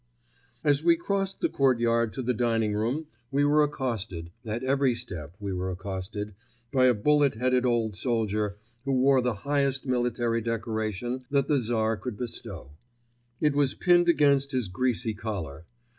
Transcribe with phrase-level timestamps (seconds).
[0.63, 5.53] As we crossed the courtyard to the dining room we were accosted—at every step we
[5.53, 11.59] were accosted—by a bullet headed old soldier who wore the highest military decoration that the
[11.59, 12.71] Tsar could bestow.
[13.39, 15.67] It was pinned against his greasy collar.